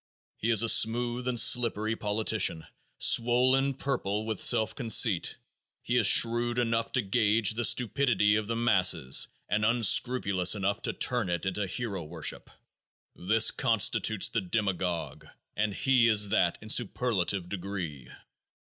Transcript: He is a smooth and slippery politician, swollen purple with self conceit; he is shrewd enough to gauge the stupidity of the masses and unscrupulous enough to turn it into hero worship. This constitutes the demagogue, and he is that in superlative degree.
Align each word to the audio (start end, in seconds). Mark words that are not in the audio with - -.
He 0.35 0.49
is 0.49 0.63
a 0.63 0.67
smooth 0.67 1.27
and 1.27 1.39
slippery 1.39 1.95
politician, 1.95 2.65
swollen 2.97 3.75
purple 3.75 4.25
with 4.25 4.41
self 4.41 4.73
conceit; 4.73 5.37
he 5.83 5.95
is 5.95 6.07
shrewd 6.07 6.57
enough 6.57 6.91
to 6.93 7.03
gauge 7.03 7.51
the 7.51 7.63
stupidity 7.63 8.35
of 8.35 8.47
the 8.47 8.55
masses 8.55 9.27
and 9.47 9.63
unscrupulous 9.63 10.55
enough 10.55 10.81
to 10.81 10.93
turn 10.93 11.29
it 11.29 11.45
into 11.45 11.67
hero 11.67 12.03
worship. 12.03 12.49
This 13.15 13.51
constitutes 13.51 14.29
the 14.29 14.41
demagogue, 14.41 15.27
and 15.55 15.71
he 15.71 16.07
is 16.09 16.29
that 16.29 16.57
in 16.63 16.71
superlative 16.71 17.47
degree. 17.47 18.09